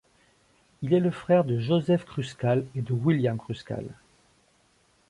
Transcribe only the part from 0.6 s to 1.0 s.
Il